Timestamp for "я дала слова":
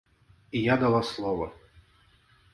0.63-1.51